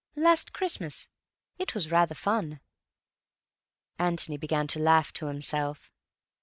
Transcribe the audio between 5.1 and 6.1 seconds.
to himself.